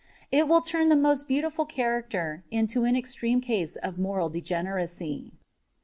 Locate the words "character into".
1.63-2.85